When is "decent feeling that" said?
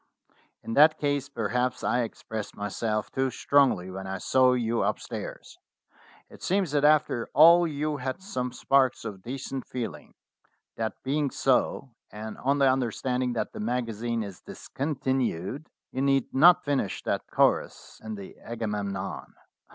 9.21-10.95